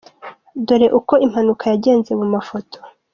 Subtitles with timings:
[0.65, 2.77] Dore uko impanuka yagenze mu mafoto:.